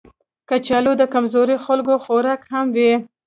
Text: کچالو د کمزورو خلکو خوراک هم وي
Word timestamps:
کچالو 0.49 0.91
د 0.97 1.03
کمزورو 1.13 1.55
خلکو 1.65 1.93
خوراک 2.03 2.41
هم 2.51 2.65
وي 2.75 2.93